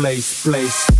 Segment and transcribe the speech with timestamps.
[0.00, 0.99] place, place.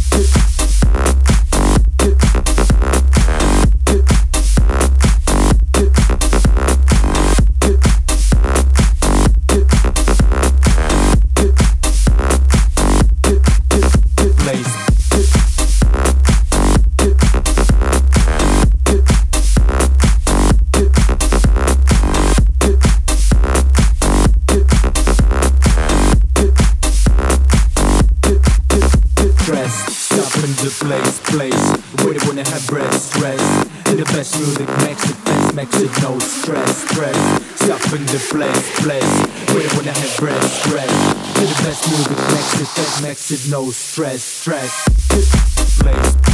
[43.31, 44.85] is no stress, stress.
[45.79, 46.30] Place.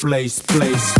[0.00, 0.99] place, place.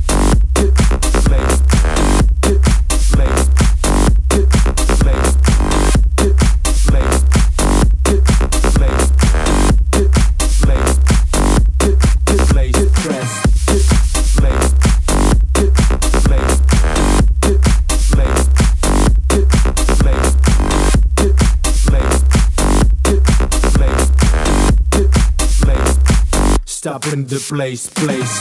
[27.13, 28.39] in the place, place,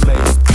[0.00, 0.45] place.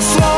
[0.00, 0.29] I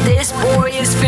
[0.00, 1.01] this boy is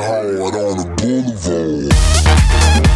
[0.00, 2.93] hard on the boulevard.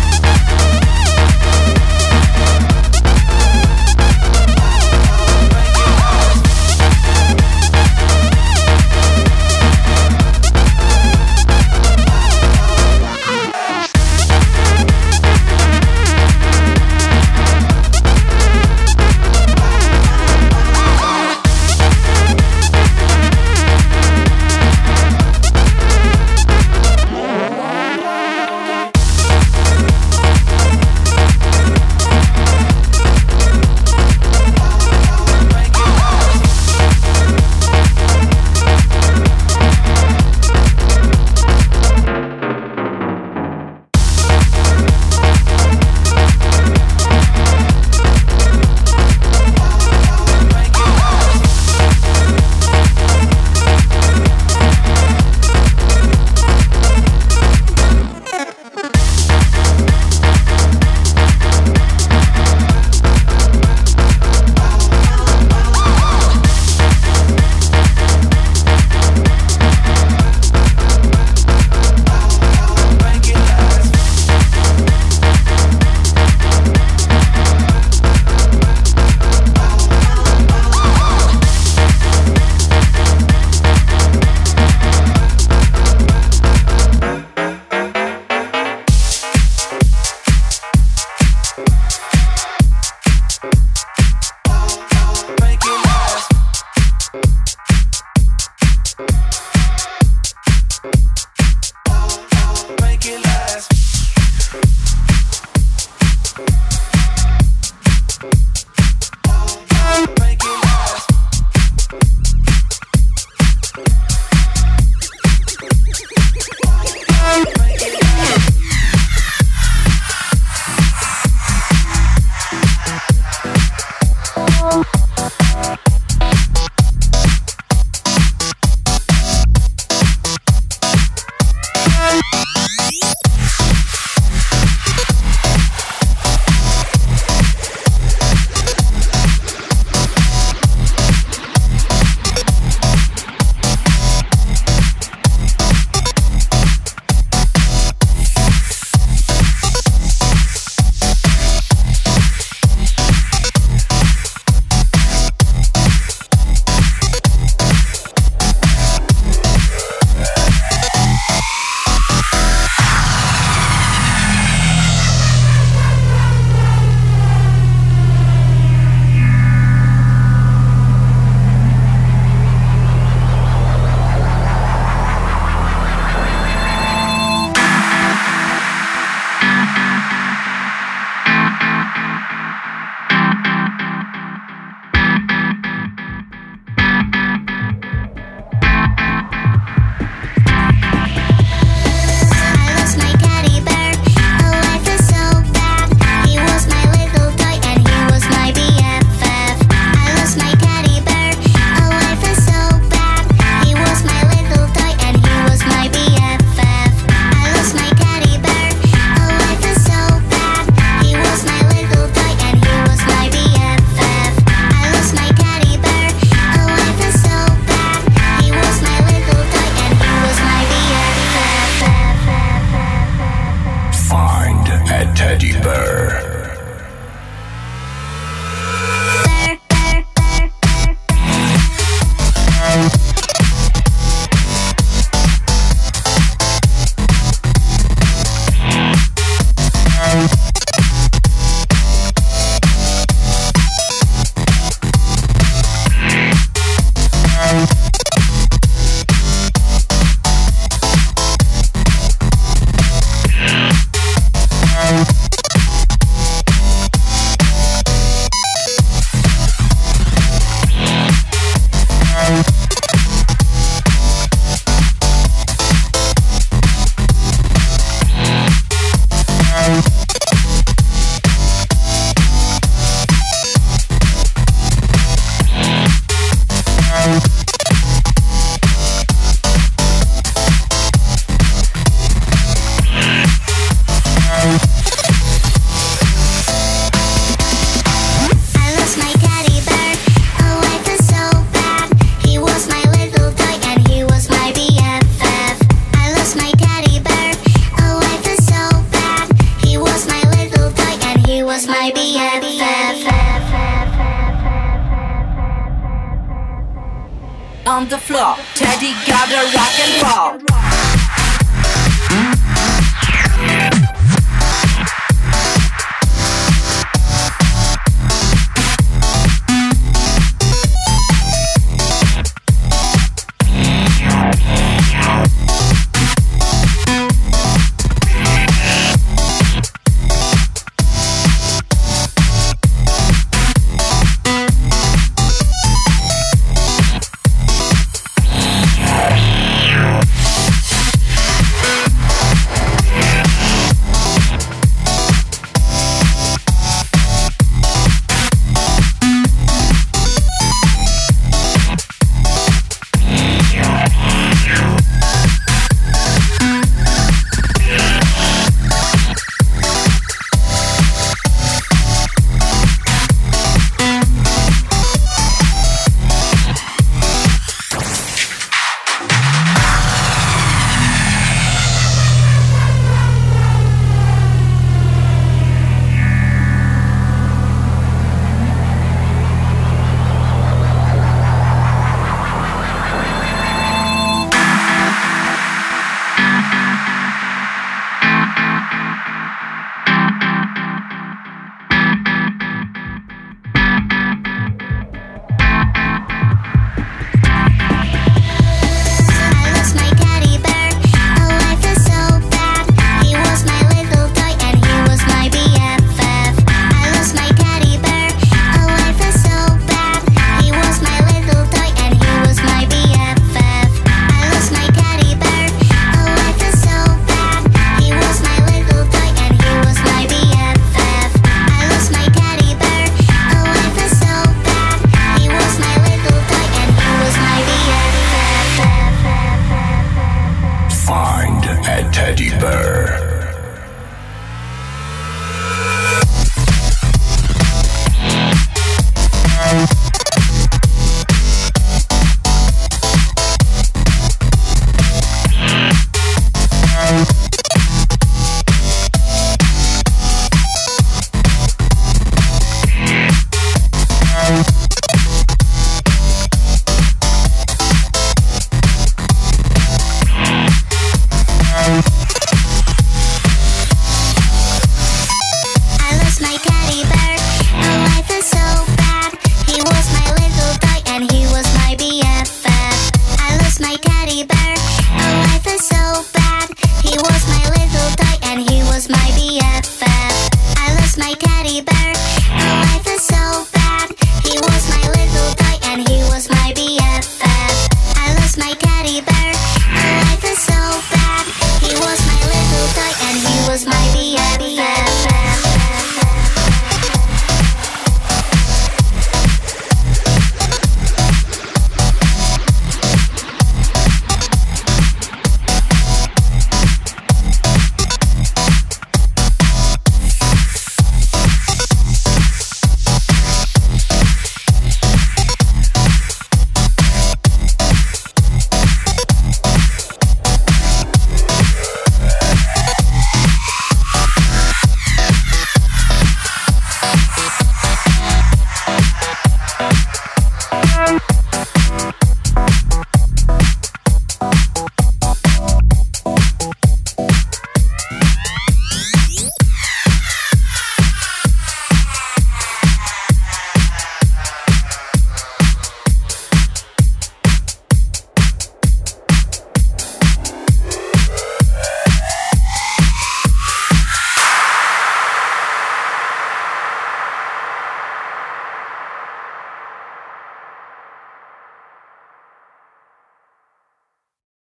[224.90, 226.27] at Teddy Bear.